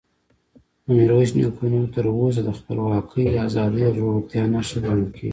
د 0.85 0.87
میرویس 0.95 1.31
نیکه 1.37 1.65
نوم 1.71 1.85
تر 1.95 2.05
اوسه 2.17 2.41
د 2.45 2.49
خپلواکۍ، 2.59 3.23
ازادۍ 3.47 3.81
او 3.85 3.93
زړورتیا 3.97 4.43
نښه 4.53 4.77
ګڼل 4.85 5.07
کېږي. 5.15 5.29